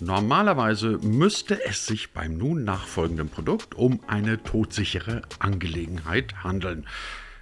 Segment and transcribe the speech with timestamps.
[0.00, 6.86] Normalerweise müsste es sich beim nun nachfolgenden Produkt um eine todsichere Angelegenheit handeln.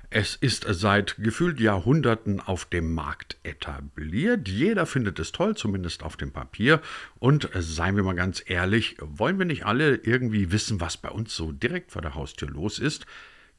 [0.08, 4.48] Es ist seit gefühlt Jahrhunderten auf dem Markt etabliert.
[4.48, 6.80] Jeder findet es toll, zumindest auf dem Papier.
[7.18, 11.36] Und seien wir mal ganz ehrlich, wollen wir nicht alle irgendwie wissen, was bei uns
[11.36, 13.04] so direkt vor der Haustür los ist?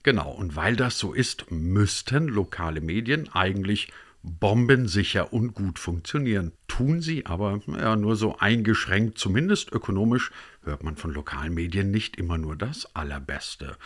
[0.02, 3.92] Genau, und weil das so ist, müssten lokale Medien eigentlich
[4.24, 6.52] bombensicher und gut funktionieren.
[6.68, 10.32] Tun sie aber ja, nur so eingeschränkt, zumindest ökonomisch
[10.64, 13.78] hört man von lokalen Medien nicht immer nur das Allerbeste.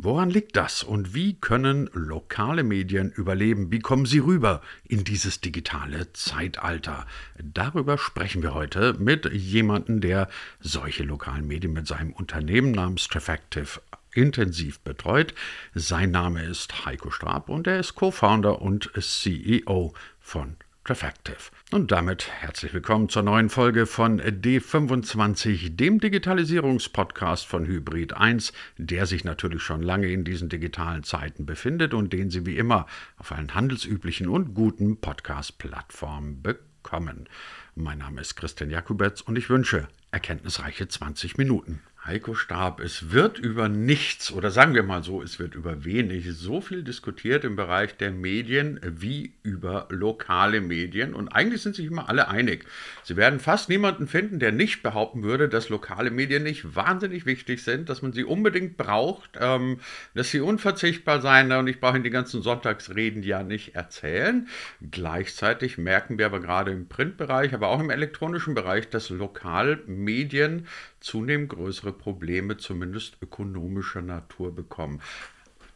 [0.00, 3.72] Woran liegt das und wie können lokale Medien überleben?
[3.72, 7.04] Wie kommen sie rüber in dieses digitale Zeitalter?
[7.42, 10.28] Darüber sprechen wir heute mit jemandem, der
[10.60, 13.80] solche lokalen Medien mit seinem Unternehmen namens Treffective
[14.14, 15.34] intensiv betreut.
[15.74, 20.56] Sein Name ist Heiko Strab und er ist Co-Founder und CEO von
[20.88, 21.50] Treffective.
[21.70, 29.04] Und damit herzlich willkommen zur neuen Folge von D25, dem Digitalisierungspodcast von Hybrid 1, der
[29.04, 32.86] sich natürlich schon lange in diesen digitalen Zeiten befindet und den Sie wie immer
[33.18, 37.28] auf allen handelsüblichen und guten Podcast-Plattformen bekommen.
[37.74, 41.82] Mein Name ist Christian Jakubetz und ich wünsche erkenntnisreiche 20 Minuten.
[42.04, 46.26] Heiko Stab, es wird über nichts oder sagen wir mal so, es wird über wenig
[46.32, 51.86] so viel diskutiert im Bereich der Medien wie über lokale Medien und eigentlich sind sich
[51.86, 52.64] immer alle einig.
[53.02, 57.62] Sie werden fast niemanden finden, der nicht behaupten würde, dass lokale Medien nicht wahnsinnig wichtig
[57.62, 59.80] sind, dass man sie unbedingt braucht, ähm,
[60.14, 64.48] dass sie unverzichtbar seien und ich brauche Ihnen die ganzen Sonntagsreden ja nicht erzählen.
[64.90, 70.66] Gleichzeitig merken wir aber gerade im Printbereich, aber auch im elektronischen Bereich, dass Lokalmedien
[71.00, 75.00] zunehmend größere Probleme, zumindest ökonomischer Natur, bekommen.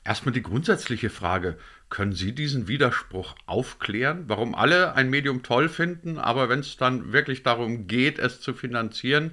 [0.04, 1.56] Erstmal die grundsätzliche Frage,
[1.88, 7.12] können Sie diesen Widerspruch aufklären, warum alle ein Medium toll finden, aber wenn es dann
[7.12, 9.32] wirklich darum geht, es zu finanzieren,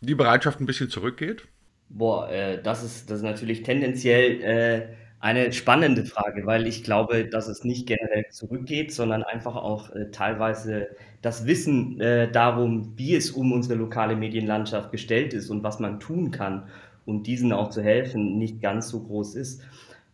[0.00, 1.44] die Bereitschaft ein bisschen zurückgeht?
[1.88, 7.24] Boah, äh, das, ist, das ist natürlich tendenziell äh, eine spannende Frage, weil ich glaube,
[7.24, 10.88] dass es nicht generell zurückgeht, sondern einfach auch äh, teilweise
[11.22, 15.98] das Wissen äh, darum, wie es um unsere lokale Medienlandschaft gestellt ist und was man
[15.98, 16.64] tun kann,
[17.06, 19.62] um diesen auch zu helfen, nicht ganz so groß ist.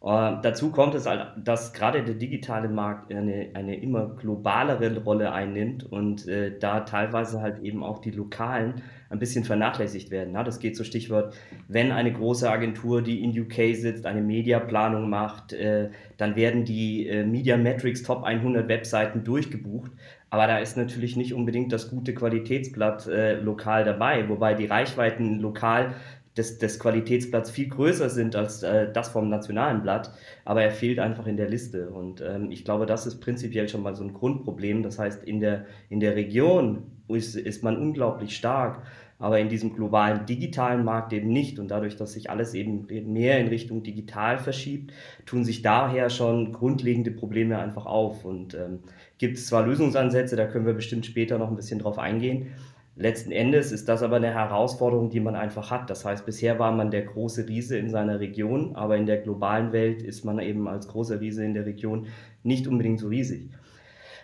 [0.01, 5.33] Äh, dazu kommt es halt, dass gerade der digitale Markt eine, eine immer globalere Rolle
[5.33, 10.35] einnimmt und äh, da teilweise halt eben auch die lokalen ein bisschen vernachlässigt werden.
[10.35, 11.35] Ja, das geht so Stichwort,
[11.67, 17.09] wenn eine große Agentur, die in UK sitzt, eine Mediaplanung macht, äh, dann werden die
[17.09, 19.91] äh, Media Metrics Top 100 Webseiten durchgebucht.
[20.31, 25.41] Aber da ist natürlich nicht unbedingt das gute Qualitätsblatt äh, lokal dabei, wobei die Reichweiten
[25.41, 25.97] lokal
[26.37, 30.13] des, des Qualitätsblatts viel größer sind als äh, das vom nationalen Blatt,
[30.45, 31.91] aber er fehlt einfach in der Liste.
[31.91, 34.83] Und ähm, ich glaube, das ist prinzipiell schon mal so ein Grundproblem.
[34.83, 38.83] Das heißt, in der, in der Region ist, ist man unglaublich stark,
[39.19, 41.59] aber in diesem globalen digitalen Markt eben nicht.
[41.59, 44.93] Und dadurch, dass sich alles eben mehr in Richtung digital verschiebt,
[45.27, 48.25] tun sich daher schon grundlegende Probleme einfach auf.
[48.25, 48.79] Und ähm,
[49.19, 52.53] gibt es zwar Lösungsansätze, da können wir bestimmt später noch ein bisschen drauf eingehen.
[53.01, 55.89] Letzten Endes ist das aber eine Herausforderung, die man einfach hat.
[55.89, 59.73] Das heißt, bisher war man der große Riese in seiner Region, aber in der globalen
[59.73, 62.09] Welt ist man eben als großer Riese in der Region
[62.43, 63.49] nicht unbedingt so riesig.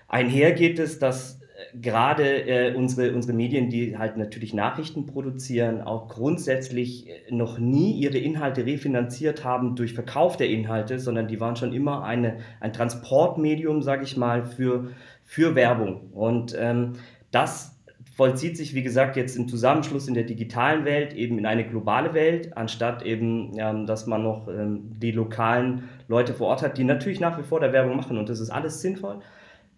[0.08, 1.40] Einher geht es, dass
[1.80, 7.92] gerade äh, unsere, unsere Medien, die halt natürlich Nachrichten produzieren, auch grundsätzlich äh, noch nie
[7.92, 12.74] ihre Inhalte refinanziert haben durch Verkauf der Inhalte, sondern die waren schon immer eine, ein
[12.74, 14.90] Transportmedium, sage ich mal, für,
[15.24, 16.10] für Werbung.
[16.12, 16.96] Und ähm,
[17.30, 17.75] das
[18.16, 22.14] vollzieht sich, wie gesagt, jetzt im Zusammenschluss in der digitalen Welt eben in eine globale
[22.14, 26.84] Welt, anstatt eben, ähm, dass man noch ähm, die lokalen Leute vor Ort hat, die
[26.84, 28.16] natürlich nach wie vor der Werbung machen.
[28.16, 29.18] Und das ist alles sinnvoll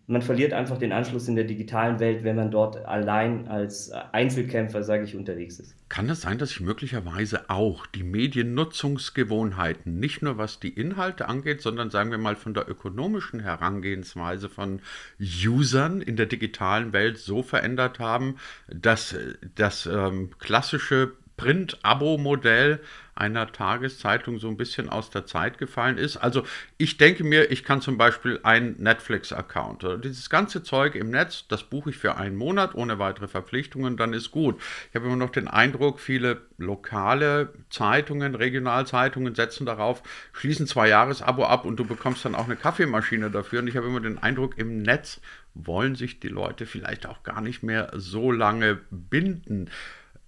[0.08, 4.82] man verliert einfach den Anschluss in der digitalen Welt, wenn man dort allein als Einzelkämpfer,
[4.82, 5.76] sage ich, unterwegs ist.
[5.91, 11.60] Kann es sein, dass sich möglicherweise auch die Mediennutzungsgewohnheiten, nicht nur was die Inhalte angeht,
[11.60, 14.80] sondern sagen wir mal von der ökonomischen Herangehensweise von
[15.20, 19.14] Usern in der digitalen Welt so verändert haben, dass
[19.56, 22.81] das ähm, klassische Print-Abo-Modell
[23.19, 26.19] einer Tageszeitung so ein bisschen aus der Zeit gefallen ist.
[26.19, 26.44] Also
[26.76, 31.46] ich denke mir, ich kann zum Beispiel einen Netflix-Account oder dieses ganze Zeug im Netz,
[31.49, 34.61] das buche ich für einen Monat ohne weitere Verpflichtungen, dann ist gut.
[34.90, 40.02] Ich habe immer noch den Eindruck, viele lokale Zeitungen, Regionalzeitungen setzen darauf,
[40.32, 43.61] schließen zwei Jahres-Abo ab und du bekommst dann auch eine Kaffeemaschine dafür.
[43.61, 45.20] Und ich habe immer den Eindruck, im Netz
[45.55, 49.70] wollen sich die Leute vielleicht auch gar nicht mehr so lange binden.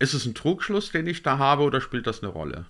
[0.00, 2.66] Ist es ein Trugschluss, den ich da habe, oder spielt das eine Rolle?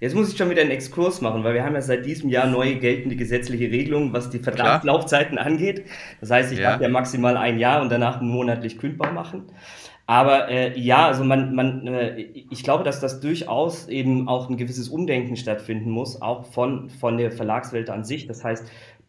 [0.00, 2.46] Jetzt muss ich schon wieder einen Exkurs machen, weil wir haben ja seit diesem Jahr
[2.46, 5.84] neue geltende gesetzliche Regelungen, was die Vertragslaufzeiten angeht.
[6.20, 6.72] Das heißt, ich ja.
[6.72, 9.44] darf ja maximal ein Jahr und danach monatlich kündbar machen.
[10.06, 14.58] Aber äh, ja, also man, man, äh, ich glaube, dass das durchaus eben auch ein
[14.58, 18.26] gewisses Umdenken stattfinden muss, auch von, von der Verlagswelt an sich.
[18.26, 18.66] Das heißt,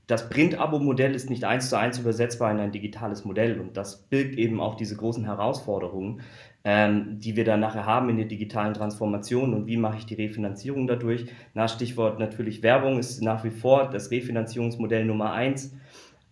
[0.08, 4.38] das Print-Abo-Modell ist nicht eins zu eins übersetzbar in ein digitales Modell und das birgt
[4.38, 6.22] eben auch diese großen Herausforderungen,
[6.66, 10.16] ähm, die wir dann nachher haben in der digitalen Transformation und wie mache ich die
[10.16, 11.28] Refinanzierung dadurch.
[11.54, 15.76] Na, Stichwort natürlich Werbung ist nach wie vor das Refinanzierungsmodell Nummer eins.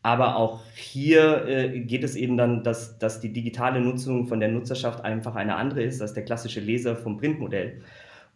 [0.01, 4.49] Aber auch hier äh, geht es eben dann, dass, dass die digitale Nutzung von der
[4.49, 7.81] Nutzerschaft einfach eine andere ist als der klassische Leser vom Printmodell.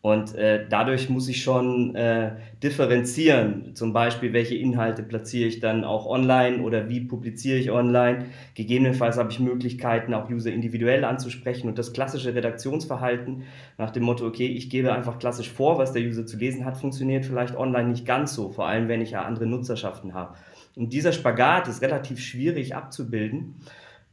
[0.01, 5.83] Und äh, dadurch muss ich schon äh, differenzieren, zum Beispiel, welche Inhalte platziere ich dann
[5.83, 8.25] auch online oder wie publiziere ich online.
[8.53, 13.43] Gegebenenfalls habe ich Möglichkeiten, auch User individuell anzusprechen und das klassische Redaktionsverhalten
[13.77, 16.77] nach dem Motto, okay, ich gebe einfach klassisch vor, was der User zu lesen hat,
[16.77, 20.35] funktioniert vielleicht online nicht ganz so, vor allem wenn ich ja andere Nutzerschaften habe.
[20.75, 23.55] Und dieser Spagat ist relativ schwierig abzubilden.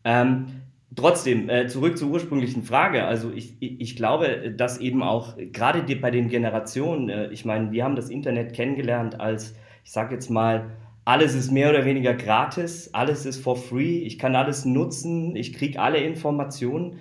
[0.03, 0.47] Ähm,
[0.97, 3.05] trotzdem, äh, zurück zur ursprünglichen Frage.
[3.05, 7.85] Also ich, ich glaube, dass eben auch gerade bei den Generationen, äh, ich meine, wir
[7.85, 9.55] haben das Internet kennengelernt als,
[9.85, 10.71] ich sage jetzt mal,
[11.05, 15.53] alles ist mehr oder weniger gratis, alles ist for free, ich kann alles nutzen, ich
[15.53, 16.99] kriege alle Informationen.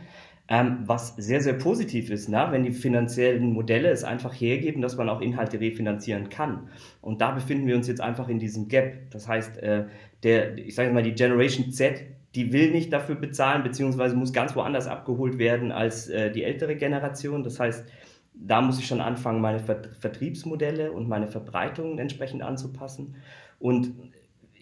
[0.49, 2.47] Ähm, was sehr, sehr positiv ist, ne?
[2.51, 6.67] wenn die finanziellen Modelle es einfach hergeben, dass man auch Inhalte refinanzieren kann.
[7.01, 9.09] Und da befinden wir uns jetzt einfach in diesem Gap.
[9.11, 9.85] Das heißt, äh,
[10.23, 12.03] der, ich sage mal, die Generation Z,
[12.35, 16.75] die will nicht dafür bezahlen, beziehungsweise muss ganz woanders abgeholt werden als äh, die ältere
[16.75, 17.43] Generation.
[17.43, 17.85] Das heißt,
[18.33, 23.15] da muss ich schon anfangen, meine Vertriebsmodelle und meine Verbreitung entsprechend anzupassen.
[23.59, 23.93] Und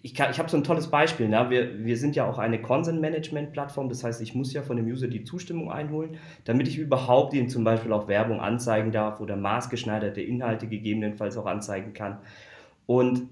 [0.04, 1.30] ich, ich habe so ein tolles Beispiel.
[1.30, 1.50] Ne?
[1.50, 3.88] Wir, wir sind ja auch eine Consent-Management-Plattform.
[3.88, 7.48] Das heißt, ich muss ja von dem User die Zustimmung einholen, damit ich überhaupt ihm
[7.48, 12.18] zum Beispiel auch Werbung anzeigen darf oder maßgeschneiderte Inhalte gegebenenfalls auch anzeigen kann.
[12.86, 13.30] Und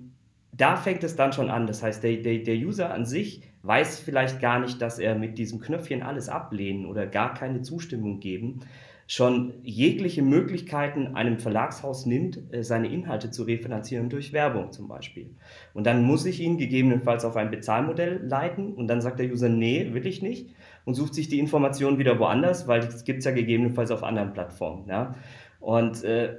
[0.52, 1.68] da fängt es dann schon an.
[1.68, 5.38] Das heißt, der, der, der User an sich weiß vielleicht gar nicht, dass er mit
[5.38, 8.62] diesem Knöpfchen alles ablehnen oder gar keine Zustimmung geben
[9.10, 15.32] schon jegliche Möglichkeiten einem Verlagshaus nimmt, äh, seine Inhalte zu refinanzieren durch Werbung zum Beispiel.
[15.74, 19.50] Und dann muss ich ihn gegebenenfalls auf ein Bezahlmodell leiten und dann sagt der User,
[19.50, 20.54] nee, will ich nicht
[20.86, 24.32] und sucht sich die Informationen wieder woanders, weil das gibt es ja gegebenenfalls auf anderen
[24.34, 24.88] Plattformen.
[24.88, 25.16] Ja?
[25.60, 26.38] Und äh,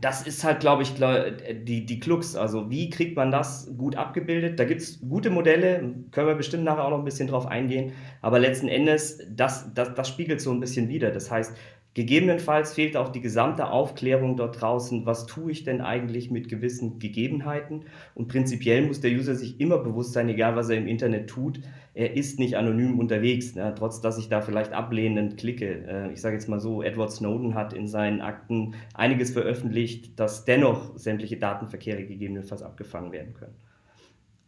[0.00, 2.36] das ist halt, glaube ich, die, die Klux.
[2.36, 4.58] Also wie kriegt man das gut abgebildet?
[4.58, 7.92] Da gibt es gute Modelle, können wir bestimmt nachher auch noch ein bisschen drauf eingehen.
[8.20, 11.10] Aber letzten Endes, das, das, das spiegelt so ein bisschen wider.
[11.10, 11.56] Das heißt,
[11.94, 16.98] Gegebenenfalls fehlt auch die gesamte Aufklärung dort draußen, was tue ich denn eigentlich mit gewissen
[16.98, 17.84] Gegebenheiten.
[18.14, 21.60] Und prinzipiell muss der User sich immer bewusst sein, egal was er im Internet tut,
[21.94, 23.72] er ist nicht anonym unterwegs, ne?
[23.78, 25.86] trotz dass ich da vielleicht ablehnend klicke.
[25.86, 30.44] Äh, ich sage jetzt mal so, Edward Snowden hat in seinen Akten einiges veröffentlicht, dass
[30.44, 33.54] dennoch sämtliche Datenverkehre gegebenenfalls abgefangen werden können.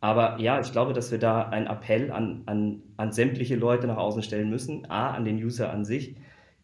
[0.01, 3.97] Aber ja, ich glaube, dass wir da einen Appell an, an, an sämtliche Leute nach
[3.97, 4.91] außen stellen müssen.
[4.91, 6.17] A, an den User an sich,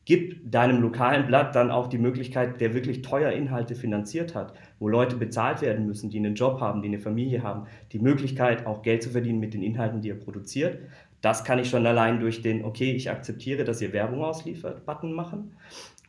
[0.05, 4.89] gib deinem lokalen Blatt dann auch die Möglichkeit, der wirklich teuer Inhalte finanziert hat, wo
[4.89, 8.83] Leute bezahlt werden müssen, die einen Job haben, die eine Familie haben, die Möglichkeit, auch
[8.83, 10.79] Geld zu verdienen mit den Inhalten, die er produziert.
[11.21, 15.13] Das kann ich schon allein durch den, okay, ich akzeptiere, dass ihr Werbung ausliefert, Button
[15.13, 15.53] machen.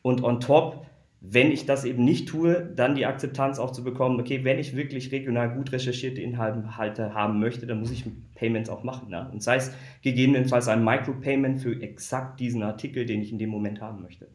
[0.01, 0.85] Und on top
[1.25, 4.75] wenn ich das eben nicht tue, dann die Akzeptanz auch zu bekommen, okay, wenn ich
[4.75, 8.03] wirklich regional gut recherchierte Inhalte haben möchte, dann muss ich
[8.35, 9.09] Payments auch machen.
[9.09, 9.29] Ne?
[9.31, 13.79] Und sei es gegebenenfalls ein Micropayment für exakt diesen Artikel, den ich in dem Moment
[13.79, 14.27] haben möchte.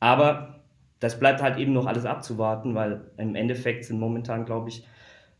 [0.00, 0.56] Aber
[0.98, 4.84] das bleibt halt eben noch alles abzuwarten, weil im Endeffekt sind momentan, glaube ich,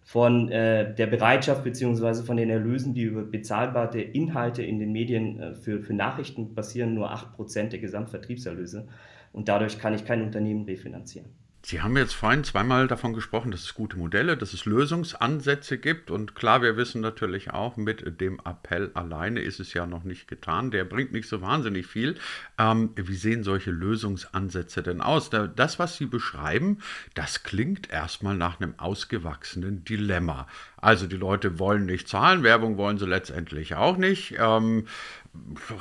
[0.02, 2.22] von äh, der Bereitschaft bzw.
[2.22, 6.94] von den Erlösen, die über bezahlbare Inhalte in den Medien äh, für, für Nachrichten basieren,
[6.94, 8.86] nur 8% der Gesamtvertriebserlöse.
[9.32, 11.26] Und dadurch kann ich kein Unternehmen refinanzieren.
[11.64, 16.10] Sie haben jetzt vorhin zweimal davon gesprochen, dass es gute Modelle, dass es Lösungsansätze gibt.
[16.10, 20.28] Und klar, wir wissen natürlich auch, mit dem Appell alleine ist es ja noch nicht
[20.28, 20.70] getan.
[20.70, 22.14] Der bringt nicht so wahnsinnig viel.
[22.58, 25.30] Ähm, wie sehen solche Lösungsansätze denn aus?
[25.30, 26.78] Das, was Sie beschreiben,
[27.14, 30.46] das klingt erstmal nach einem ausgewachsenen Dilemma.
[30.80, 34.34] Also die Leute wollen nicht zahlen, Werbung wollen sie letztendlich auch nicht.
[34.38, 34.86] Ähm,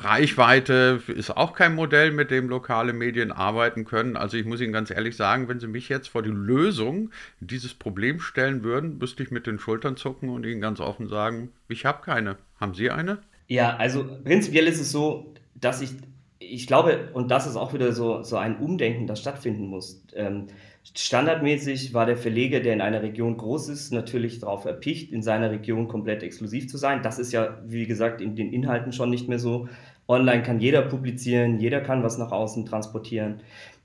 [0.03, 4.17] Reichweite ist auch kein Modell, mit dem lokale Medien arbeiten können.
[4.17, 7.73] Also ich muss Ihnen ganz ehrlich sagen, wenn Sie mich jetzt vor die Lösung dieses
[7.73, 11.85] Problems stellen würden, müsste ich mit den Schultern zucken und Ihnen ganz offen sagen, ich
[11.85, 12.37] habe keine.
[12.59, 13.19] Haben Sie eine?
[13.47, 15.91] Ja, also prinzipiell ist es so, dass ich,
[16.39, 20.03] ich glaube, und das ist auch wieder so, so ein Umdenken, das stattfinden muss.
[20.13, 20.47] Ähm,
[20.95, 25.51] Standardmäßig war der Verleger, der in einer Region groß ist, natürlich darauf erpicht, in seiner
[25.51, 27.01] Region komplett exklusiv zu sein.
[27.03, 29.67] Das ist ja, wie gesagt, in den Inhalten schon nicht mehr so.
[30.07, 33.41] Online kann jeder publizieren, jeder kann was nach außen transportieren.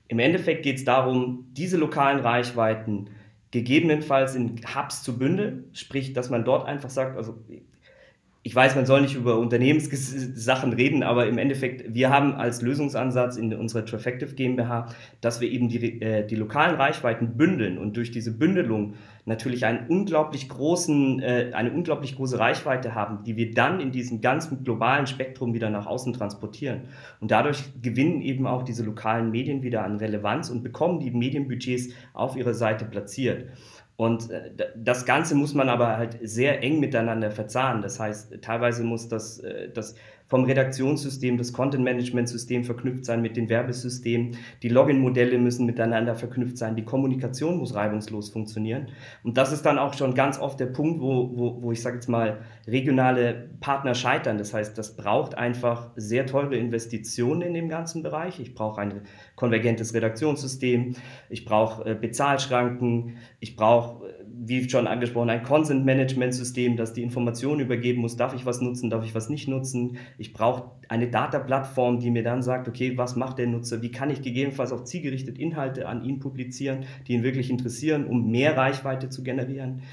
[0.07, 3.09] Im Endeffekt geht es darum, diese lokalen Reichweiten
[3.51, 7.37] gegebenenfalls in Hubs zu bündeln, sprich, dass man dort einfach sagt, also
[8.45, 13.37] ich weiß, man soll nicht über Unternehmenssachen reden, aber im Endeffekt, wir haben als Lösungsansatz
[13.37, 14.87] in unserer Trafactive GmbH,
[15.21, 19.87] dass wir eben die, äh, die lokalen Reichweiten bündeln und durch diese Bündelung natürlich einen
[19.87, 25.07] unglaublich großen, äh, eine unglaublich große Reichweite haben, die wir dann in diesem ganzen globalen
[25.07, 26.81] Spektrum wieder nach außen transportieren.
[27.21, 31.93] Und dadurch gewinnen eben auch diese lokalen Medien wieder an Relevanz und bekommen die Medienbudgets
[32.11, 33.45] auf ihrer Seite platziert.
[33.95, 37.81] Und äh, das Ganze muss man aber halt sehr eng miteinander verzahnen.
[37.81, 39.95] Das heißt, teilweise muss das, äh, das
[40.33, 44.35] vom Redaktionssystem, das Content-Management-System verknüpft sein mit den Werbesystemen.
[44.63, 46.75] Die Login-Modelle müssen miteinander verknüpft sein.
[46.75, 48.87] Die Kommunikation muss reibungslos funktionieren.
[49.23, 51.97] Und das ist dann auch schon ganz oft der Punkt, wo, wo, wo ich sage
[51.97, 54.39] jetzt mal, regionale Partner scheitern.
[54.39, 58.39] Das heißt, das braucht einfach sehr teure Investitionen in dem ganzen Bereich.
[58.39, 59.01] Ich brauche ein
[59.35, 60.95] konvergentes Redaktionssystem.
[61.29, 63.17] Ich brauche äh, Bezahlschranken.
[63.39, 64.03] Ich brauche
[64.35, 69.05] wie schon angesprochen, ein Consent-Management-System, das die Informationen übergeben muss, darf ich was nutzen, darf
[69.05, 69.97] ich was nicht nutzen.
[70.17, 74.09] Ich brauche eine Data-Plattform, die mir dann sagt, okay, was macht der Nutzer, wie kann
[74.09, 79.09] ich gegebenenfalls auch zielgerichtet Inhalte an ihn publizieren, die ihn wirklich interessieren, um mehr Reichweite
[79.09, 79.83] zu generieren.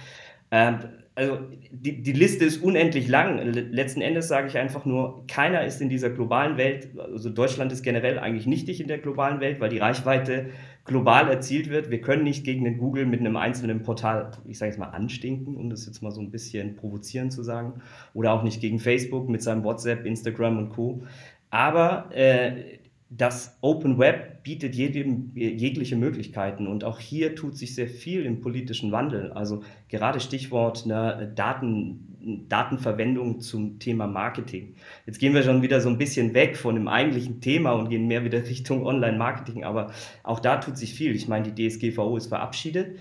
[0.51, 0.79] Ähm,
[1.15, 1.39] also
[1.71, 3.39] die, die Liste ist unendlich lang.
[3.53, 7.83] Letzten Endes sage ich einfach nur, keiner ist in dieser globalen Welt, also Deutschland ist
[7.83, 10.51] generell eigentlich nichtig in der globalen Welt, weil die Reichweite
[10.85, 11.91] global erzielt wird.
[11.91, 15.57] Wir können nicht gegen den Google mit einem einzelnen Portal, ich sage jetzt mal, anstinken,
[15.57, 17.83] um das jetzt mal so ein bisschen provozierend zu sagen.
[18.15, 21.03] Oder auch nicht gegen Facebook mit seinem WhatsApp, Instagram und Co.
[21.51, 22.79] Aber äh,
[23.13, 28.41] das Open Web bietet jedem, jegliche Möglichkeiten und auch hier tut sich sehr viel im
[28.41, 29.33] politischen Wandel.
[29.33, 34.77] Also gerade Stichwort ne, Daten, Datenverwendung zum Thema Marketing.
[35.07, 38.07] Jetzt gehen wir schon wieder so ein bisschen weg von dem eigentlichen Thema und gehen
[38.07, 39.91] mehr wieder Richtung Online-Marketing, aber
[40.23, 41.17] auch da tut sich viel.
[41.17, 43.01] Ich meine, die DSGVO ist verabschiedet.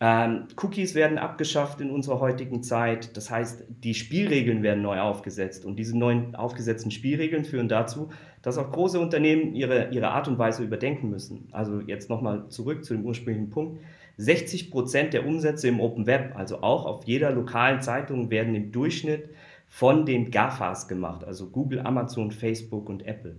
[0.00, 3.16] Ähm, Cookies werden abgeschafft in unserer heutigen Zeit.
[3.16, 5.64] Das heißt, die Spielregeln werden neu aufgesetzt.
[5.64, 8.10] Und diese neuen aufgesetzten Spielregeln führen dazu,
[8.42, 11.48] dass auch große Unternehmen ihre, ihre Art und Weise überdenken müssen.
[11.52, 13.80] Also jetzt nochmal zurück zu dem ursprünglichen Punkt.
[14.18, 18.72] 60 Prozent der Umsätze im Open Web, also auch auf jeder lokalen Zeitung, werden im
[18.72, 19.30] Durchschnitt
[19.68, 23.36] von den GAFAs gemacht, also Google, Amazon, Facebook und Apple.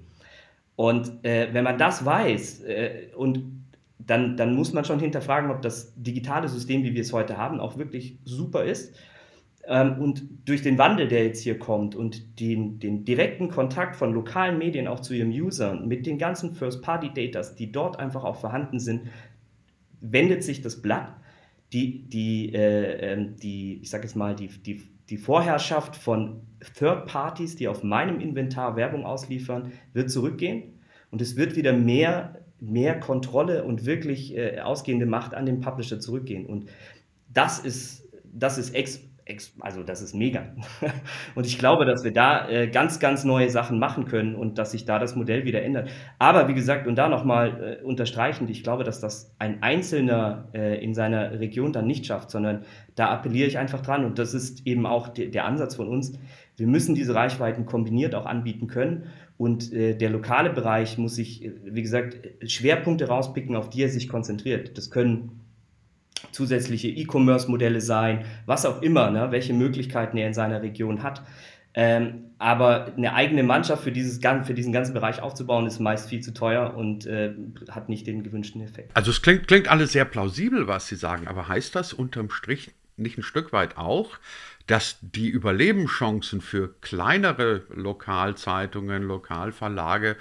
[0.76, 3.44] Und äh, wenn man das weiß äh, und
[4.00, 7.60] dann, dann muss man schon hinterfragen, ob das digitale System, wie wir es heute haben,
[7.60, 8.96] auch wirklich super ist.
[9.68, 14.14] Ähm, und durch den Wandel, der jetzt hier kommt und den, den direkten Kontakt von
[14.14, 18.80] lokalen Medien auch zu ihrem User mit den ganzen First-Party-Datas, die dort einfach auch vorhanden
[18.80, 19.04] sind,
[20.02, 21.14] wendet sich das Blatt.
[21.72, 26.42] Die, die, äh, ähm, die ich sage jetzt mal, die, die, die Vorherrschaft von
[26.78, 30.80] Third Parties, die auf meinem Inventar Werbung ausliefern, wird zurückgehen.
[31.10, 36.00] Und es wird wieder mehr mehr Kontrolle und wirklich äh, ausgehende Macht an den Publisher
[36.00, 36.46] zurückgehen.
[36.46, 36.70] Und
[37.28, 39.02] das ist, das ist ex,
[39.60, 40.46] also das ist mega.
[41.36, 44.72] und ich glaube, dass wir da äh, ganz, ganz neue Sachen machen können und dass
[44.72, 45.90] sich da das Modell wieder ändert.
[46.20, 50.84] Aber wie gesagt, und da nochmal äh, unterstreichend, ich glaube, dass das ein Einzelner äh,
[50.84, 52.66] in seiner Region dann nicht schafft, sondern
[52.96, 54.06] da appelliere ich einfach dran.
[54.06, 56.14] Und das ist eben auch de der Ansatz von uns.
[56.58, 59.06] Wir müssen diese Reichweiten kombiniert auch anbieten können.
[59.38, 63.90] Und äh, der lokale Bereich muss sich, äh, wie gesagt, Schwerpunkte rauspicken, auf die er
[63.90, 64.78] sich konzentriert.
[64.78, 65.40] Das können
[66.32, 71.24] zusätzliche E-Commerce-Modelle sein, was auch immer, ne, welche Möglichkeiten er in seiner Region hat.
[71.76, 76.22] Ähm, aber eine eigene Mannschaft für, dieses, für diesen ganzen Bereich aufzubauen, ist meist viel
[76.22, 77.34] zu teuer und äh,
[77.72, 78.96] hat nicht den gewünschten Effekt.
[78.96, 82.74] Also es klingt, klingt alles sehr plausibel, was Sie sagen, aber heißt das unterm Strich
[82.96, 84.20] nicht ein Stück weit auch,
[84.68, 90.16] dass die Überlebenschancen für kleinere Lokalzeitungen, Lokalverlage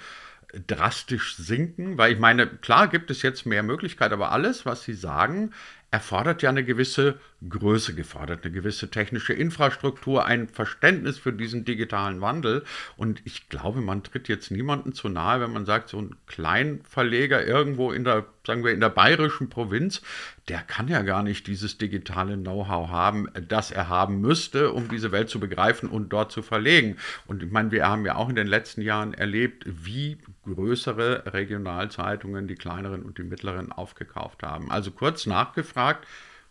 [0.67, 4.93] drastisch sinken, weil ich meine, klar gibt es jetzt mehr Möglichkeiten, aber alles, was Sie
[4.93, 5.51] sagen,
[5.93, 12.19] erfordert ja eine gewisse Größe gefordert, eine gewisse technische Infrastruktur, ein Verständnis für diesen digitalen
[12.19, 12.63] Wandel.
[12.97, 17.45] Und ich glaube, man tritt jetzt niemandem zu nahe, wenn man sagt, so ein Kleinverleger
[17.45, 20.01] irgendwo in der, sagen wir, in der bayerischen Provinz,
[20.47, 25.11] der kann ja gar nicht dieses digitale Know-how haben, das er haben müsste, um diese
[25.11, 26.97] Welt zu begreifen und dort zu verlegen.
[27.27, 32.47] Und ich meine, wir haben ja auch in den letzten Jahren erlebt, wie größere Regionalzeitungen
[32.47, 34.71] die kleineren und die mittleren aufgekauft haben.
[34.71, 35.82] Also kurz nachgefragt,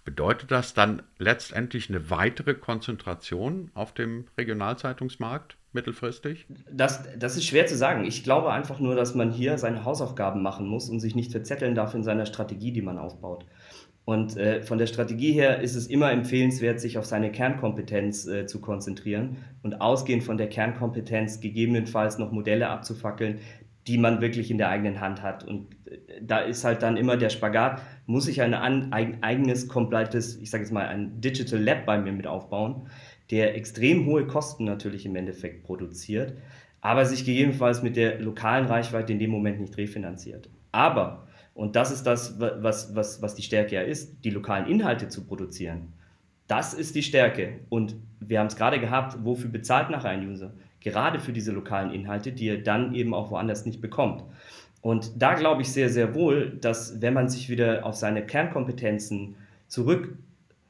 [0.04, 5.56] bedeutet das dann letztendlich eine weitere Konzentration auf dem Regionalzeitungsmarkt?
[5.72, 6.46] mittelfristig?
[6.70, 8.04] Das, das ist schwer zu sagen.
[8.04, 11.74] Ich glaube einfach nur, dass man hier seine Hausaufgaben machen muss und sich nicht verzetteln
[11.74, 13.46] darf in seiner Strategie, die man aufbaut.
[14.04, 18.46] Und äh, von der Strategie her ist es immer empfehlenswert, sich auf seine Kernkompetenz äh,
[18.46, 23.38] zu konzentrieren und ausgehend von der Kernkompetenz gegebenenfalls noch Modelle abzufackeln,
[23.86, 25.44] die man wirklich in der eigenen Hand hat.
[25.44, 30.36] Und äh, da ist halt dann immer der Spagat, muss ich ein, ein eigenes, komplettes,
[30.36, 32.88] ich sage jetzt mal, ein Digital Lab bei mir mit aufbauen,
[33.30, 36.34] der extrem hohe Kosten natürlich im Endeffekt produziert,
[36.80, 40.48] aber sich gegebenenfalls mit der lokalen Reichweite in dem Moment nicht refinanziert.
[40.72, 45.08] Aber, und das ist das, was, was, was die Stärke ja ist, die lokalen Inhalte
[45.08, 45.92] zu produzieren.
[46.46, 47.60] Das ist die Stärke.
[47.68, 50.52] Und wir haben es gerade gehabt, wofür bezahlt nachher ein User?
[50.82, 54.24] Gerade für diese lokalen Inhalte, die er dann eben auch woanders nicht bekommt.
[54.80, 59.36] Und da glaube ich sehr, sehr wohl, dass wenn man sich wieder auf seine Kernkompetenzen
[59.68, 60.16] zurück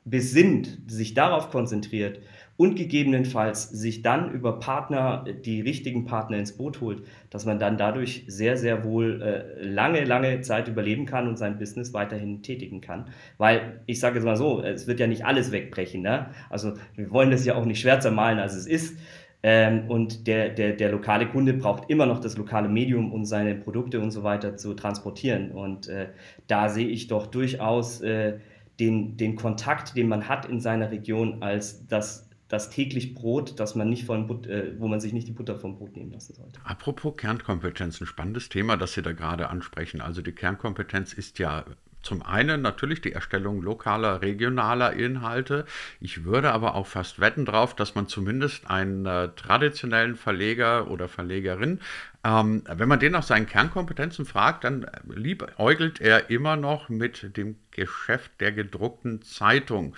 [0.04, 2.20] besinnt, sich darauf konzentriert
[2.56, 7.78] und gegebenenfalls sich dann über Partner, die richtigen Partner ins Boot holt, dass man dann
[7.78, 12.80] dadurch sehr, sehr wohl äh, lange, lange Zeit überleben kann und sein Business weiterhin tätigen
[12.80, 13.06] kann.
[13.38, 16.02] Weil ich sage jetzt mal so, es wird ja nicht alles wegbrechen.
[16.02, 16.26] Ne?
[16.50, 18.98] Also wir wollen das ja auch nicht schwärzer malen, als es ist.
[19.44, 23.54] Ähm, und der, der, der lokale Kunde braucht immer noch das lokale Medium, um seine
[23.56, 25.50] Produkte und so weiter zu transportieren.
[25.50, 26.08] Und äh,
[26.46, 28.38] da sehe ich doch durchaus äh,
[28.78, 33.74] den, den Kontakt, den man hat in seiner Region, als das das täglich Brot, dass
[33.74, 36.34] man nicht von But äh, wo man sich nicht die Butter vom Brot nehmen lassen
[36.34, 36.60] sollte.
[36.64, 40.02] Apropos Kernkompetenz, ein spannendes Thema, das Sie da gerade ansprechen.
[40.02, 41.64] Also die Kernkompetenz ist ja
[42.02, 45.64] zum einen natürlich die Erstellung lokaler, regionaler Inhalte.
[46.00, 51.08] Ich würde aber auch fast wetten drauf, dass man zumindest einen äh, traditionellen Verleger oder
[51.08, 51.80] Verlegerin,
[52.24, 57.56] ähm, wenn man den nach seinen Kernkompetenzen fragt, dann liebäugelt er immer noch mit dem
[57.72, 59.96] Geschäft der gedruckten Zeitung.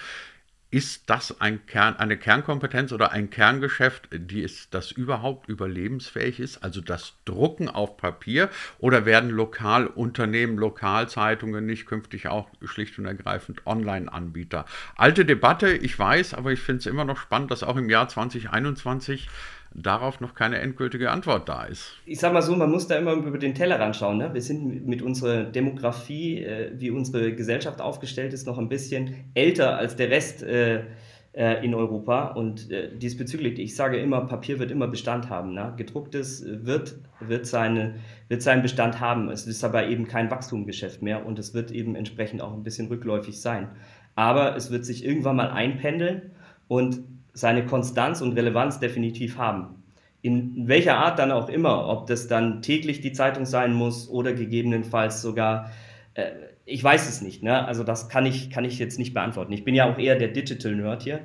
[0.74, 6.64] Ist das ein Kern, eine Kernkompetenz oder ein Kerngeschäft, die ist, das überhaupt überlebensfähig ist?
[6.64, 8.50] Also das Drucken auf Papier
[8.80, 14.64] oder werden Lokalunternehmen, Lokalzeitungen nicht künftig auch schlicht und ergreifend Online-Anbieter?
[14.96, 18.08] Alte Debatte, ich weiß, aber ich finde es immer noch spannend, dass auch im Jahr
[18.08, 19.28] 2021
[19.74, 21.96] darauf noch keine endgültige Antwort da ist.
[22.06, 24.18] Ich sage mal so, man muss da immer über den Tellerrand schauen.
[24.18, 24.32] Ne?
[24.32, 29.76] Wir sind mit unserer Demografie, äh, wie unsere Gesellschaft aufgestellt ist, noch ein bisschen älter
[29.76, 30.84] als der Rest äh,
[31.32, 32.28] äh in Europa.
[32.28, 35.54] Und äh, diesbezüglich, ich sage immer, Papier wird immer Bestand haben.
[35.54, 35.74] Ne?
[35.76, 37.96] Gedrucktes wird, wird, seine,
[38.28, 39.28] wird seinen Bestand haben.
[39.28, 42.86] Es ist aber eben kein Wachstumsgeschäft mehr und es wird eben entsprechend auch ein bisschen
[42.86, 43.68] rückläufig sein.
[44.14, 46.30] Aber es wird sich irgendwann mal einpendeln
[46.68, 47.02] und
[47.34, 49.82] seine Konstanz und Relevanz definitiv haben.
[50.22, 54.32] In welcher Art dann auch immer, ob das dann täglich die Zeitung sein muss oder
[54.32, 55.70] gegebenenfalls sogar,
[56.14, 56.30] äh,
[56.64, 57.42] ich weiß es nicht.
[57.42, 57.66] Ne?
[57.66, 59.52] Also das kann ich, kann ich jetzt nicht beantworten.
[59.52, 61.20] Ich bin ja auch eher der Digital Nerd hier,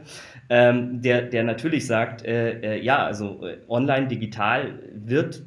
[0.50, 5.44] ähm, der, der natürlich sagt, äh, äh, ja, also äh, online, digital wird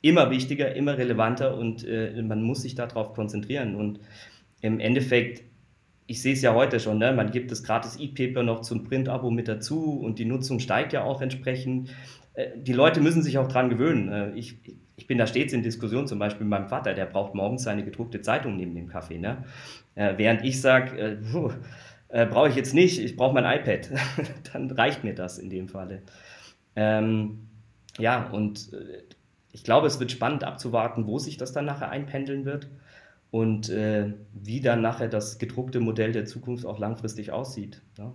[0.00, 3.76] immer wichtiger, immer relevanter und äh, man muss sich darauf konzentrieren.
[3.76, 4.00] Und
[4.60, 5.44] im Endeffekt
[6.12, 7.14] ich sehe es ja heute schon, ne?
[7.14, 11.04] man gibt das gratis E-Paper noch zum Print-Abo mit dazu und die Nutzung steigt ja
[11.04, 11.88] auch entsprechend.
[12.34, 14.12] Äh, die Leute müssen sich auch dran gewöhnen.
[14.12, 14.58] Äh, ich,
[14.96, 17.82] ich bin da stets in Diskussion, zum Beispiel mit meinem Vater, der braucht morgens seine
[17.82, 19.16] gedruckte Zeitung neben dem Kaffee.
[19.16, 19.44] Ne?
[19.94, 21.18] Äh, während ich sage,
[22.10, 23.88] äh, brauche ich jetzt nicht, ich brauche mein iPad.
[24.52, 26.02] Dann reicht mir das in dem Falle.
[26.76, 27.48] Ähm,
[27.98, 28.70] ja, und
[29.50, 32.68] ich glaube, es wird spannend abzuwarten, wo sich das dann nachher einpendeln wird
[33.32, 37.80] und äh, wie dann nachher das gedruckte Modell der Zukunft auch langfristig aussieht.
[37.96, 38.12] Ja?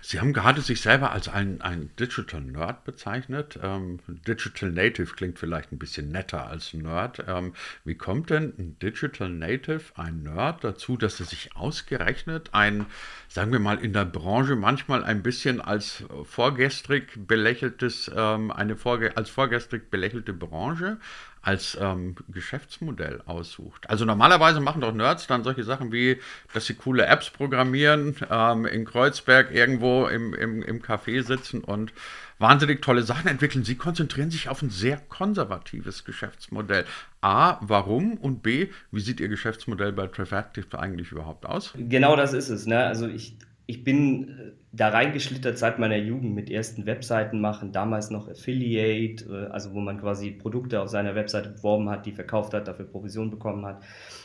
[0.00, 3.58] Sie haben gerade sich selber als ein, ein Digital Nerd bezeichnet.
[3.62, 7.24] Ähm, Digital Native klingt vielleicht ein bisschen netter als Nerd.
[7.28, 7.52] Ähm,
[7.84, 12.86] wie kommt denn ein Digital Native, ein Nerd, dazu, dass er sich ausgerechnet ein,
[13.28, 19.18] sagen wir mal, in der Branche manchmal ein bisschen als vorgestrig belächeltes, ähm, eine vorge
[19.18, 20.98] als vorgestrig belächelte Branche
[21.44, 23.88] als ähm, Geschäftsmodell aussucht.
[23.90, 26.18] Also normalerweise machen doch Nerds dann solche Sachen wie,
[26.54, 31.92] dass sie coole Apps programmieren, ähm, in Kreuzberg irgendwo im, im, im Café sitzen und
[32.38, 33.64] wahnsinnig tolle Sachen entwickeln.
[33.64, 36.86] Sie konzentrieren sich auf ein sehr konservatives Geschäftsmodell.
[37.20, 38.14] A, warum?
[38.14, 41.74] Und B, wie sieht Ihr Geschäftsmodell bei Trafactive eigentlich überhaupt aus?
[41.76, 42.66] Genau das ist es.
[42.66, 42.84] Ne?
[42.84, 48.10] Also ich ich bin äh, da reingeschlittert seit meiner Jugend mit ersten Webseiten machen, damals
[48.10, 52.52] noch Affiliate, äh, also wo man quasi Produkte auf seiner Webseite beworben hat, die verkauft
[52.54, 53.82] hat, dafür Provision bekommen hat.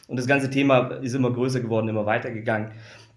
[0.08, 2.72] Und das ganze Thema ist immer größer geworden, immer weitergegangen.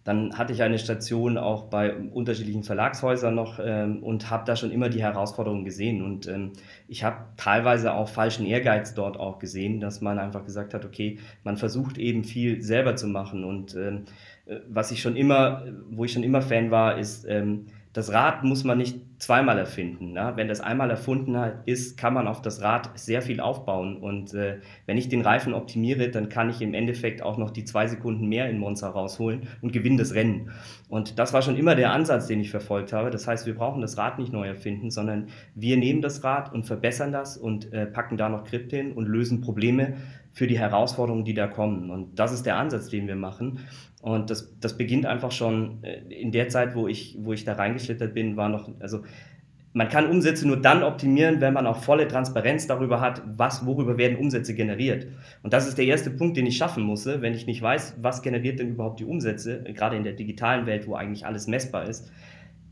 [0.05, 4.73] Dann hatte ich eine Station auch bei unterschiedlichen Verlagshäusern noch ähm, und habe da schon
[4.73, 6.03] immer die Herausforderungen gesehen.
[6.03, 6.53] Und ähm,
[6.88, 11.19] ich habe teilweise auch falschen Ehrgeiz dort auch gesehen, dass man einfach gesagt hat, okay,
[11.45, 13.45] man versucht eben viel selber zu machen.
[13.45, 14.05] Und ähm,
[14.47, 18.43] äh, was ich schon immer, wo ich schon immer Fan war, ist, ähm, das Rad
[18.43, 20.13] muss man nicht zweimal erfinden.
[20.13, 20.33] Ne?
[20.35, 23.99] Wenn das einmal erfunden ist, kann man auf das Rad sehr viel aufbauen.
[23.99, 27.65] Und äh, wenn ich den Reifen optimiere, dann kann ich im Endeffekt auch noch die
[27.65, 30.51] zwei Sekunden mehr in Monza rausholen und gewinne das Rennen.
[30.89, 33.11] Und das war schon immer der Ansatz, den ich verfolgt habe.
[33.11, 36.65] Das heißt, wir brauchen das Rad nicht neu erfinden, sondern wir nehmen das Rad und
[36.65, 39.95] verbessern das und äh, packen da noch Krypt hin und lösen Probleme
[40.33, 41.90] für die Herausforderungen, die da kommen.
[41.90, 43.61] Und das ist der Ansatz, den wir machen.
[44.01, 47.55] Und das, das beginnt einfach schon äh, in der Zeit, wo ich, wo ich da
[47.55, 49.03] reingeschlittert bin, war noch, also
[49.75, 53.97] man kann Umsätze nur dann optimieren, wenn man auch volle Transparenz darüber hat, was, worüber
[53.97, 55.07] werden Umsätze generiert.
[55.42, 58.23] Und das ist der erste Punkt, den ich schaffen musste, wenn ich nicht weiß, was
[58.23, 62.11] generiert denn überhaupt die Umsätze, gerade in der digitalen Welt, wo eigentlich alles messbar ist,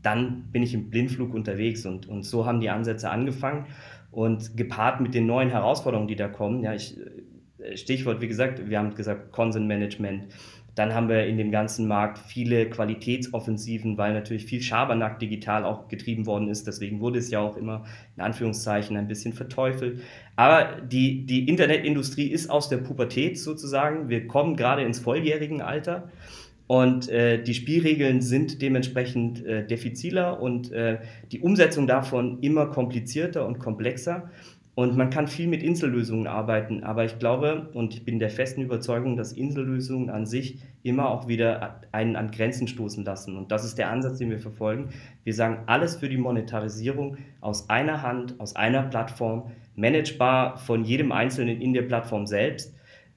[0.03, 1.85] dann bin ich im Blindflug unterwegs.
[1.85, 3.65] Und, und so haben die Ansätze angefangen.
[4.11, 6.97] Und gepaart mit den neuen Herausforderungen, die da kommen, ja, ich,
[7.75, 10.27] Stichwort, wie gesagt, wir haben gesagt, Consent Management,
[10.75, 15.89] dann haben wir in dem ganzen Markt viele Qualitätsoffensiven, weil natürlich viel Schabernack digital auch
[15.89, 16.65] getrieben worden ist.
[16.65, 17.83] Deswegen wurde es ja auch immer
[18.15, 20.01] in Anführungszeichen ein bisschen verteufelt.
[20.37, 24.07] Aber die, die Internetindustrie ist aus der Pubertät sozusagen.
[24.07, 26.09] Wir kommen gerade ins volljährigen Alter.
[26.67, 30.99] Und äh, die Spielregeln sind dementsprechend äh, diffiziler und äh,
[31.33, 34.29] die Umsetzung davon immer komplizierter und komplexer.
[34.73, 38.61] Und man kann viel mit Insellösungen arbeiten, aber ich glaube und ich bin der festen
[38.61, 43.35] Überzeugung, dass Insellösungen an sich immer auch wieder einen an Grenzen stoßen lassen.
[43.35, 44.89] Und das ist der Ansatz, den wir verfolgen.
[45.25, 51.11] Wir sagen, alles für die Monetarisierung aus einer Hand, aus einer Plattform, managebar von jedem
[51.11, 52.73] Einzelnen in der Plattform selbst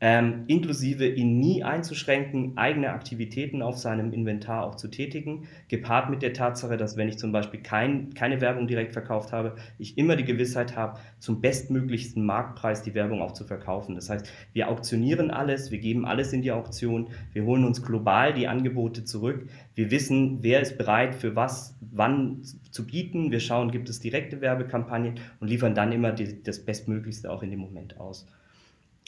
[0.07, 6.21] ähm, inklusive ihn nie einzuschränken, eigene Aktivitäten auf seinem Inventar auch zu tätigen, gepaart mit
[6.21, 10.17] der Tatsache, dass wenn ich zum Beispiel kein, keine Werbung direkt verkauft habe, ich immer
[10.17, 13.95] die Gewissheit habe, zum bestmöglichsten Marktpreis die Werbung auch zu verkaufen.
[13.95, 18.35] Das heißt, wir auktionieren alles, wir geben alles in die Auktion, wir holen uns global
[18.35, 23.71] die Angebote zurück, wir wissen, wer ist bereit für was, wann zu bieten, wir schauen,
[23.71, 27.99] gibt es direkte Werbekampagnen und liefern dann immer die, das Bestmöglichste auch in dem Moment
[27.99, 28.27] aus.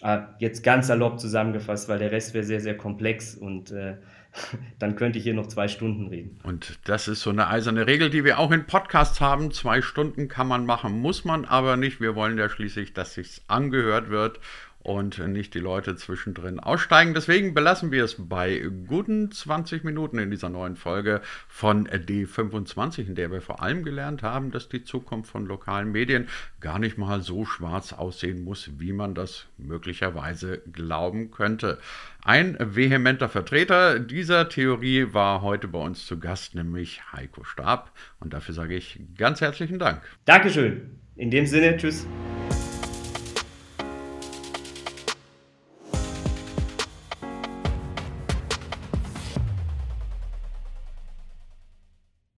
[0.02, 3.96] Äh, jetzt ganz salopp zusammengefasst, weil der Rest wäre sehr, sehr komplex und äh,
[4.78, 6.38] dann könnte ich hier noch zwei Stunden reden.
[6.42, 9.50] Und das ist so eine eiserne Regel, die wir auch in Podcasts haben.
[9.52, 12.00] Zwei Stunden kann man machen, muss man aber nicht.
[12.00, 14.40] Wir wollen ja schließlich, dass sich's angehört wird
[14.86, 17.12] und nicht die Leute zwischendrin aussteigen.
[17.12, 23.16] Deswegen belassen wir es bei guten 20 Minuten in dieser neuen Folge von D25, in
[23.16, 26.28] der wir vor allem gelernt haben, dass die Zukunft von lokalen Medien
[26.60, 31.78] gar nicht mal so schwarz aussehen muss, wie man das möglicherweise glauben könnte.
[32.22, 37.90] Ein vehementer Vertreter dieser Theorie war heute bei uns zu Gast, nämlich Heiko Stab.
[38.20, 40.02] Und dafür sage ich ganz herzlichen Dank.
[40.26, 41.00] Dankeschön.
[41.16, 42.06] In dem Sinne, tschüss.